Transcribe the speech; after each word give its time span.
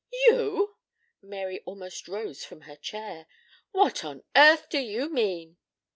"You!" 0.25 0.77
Mary 1.21 1.59
almost 1.63 2.07
rose 2.07 2.43
from 2.43 2.61
her 2.61 2.75
chair. 2.75 3.27
"What 3.69 4.03
on 4.03 4.23
earth 4.35 4.67
do 4.67 4.79
you 4.79 5.09
mean?" 5.09 5.57